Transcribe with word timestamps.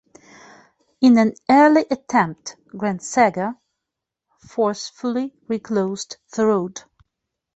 In 1.01 1.19
an 1.19 1.33
early 1.47 1.85
attempt, 1.91 2.55
Grand 2.75 3.03
Saga 3.03 3.55
forcefully 4.39 5.31
reclosed 5.47 6.17
the 6.35 6.47
road. 6.47 6.81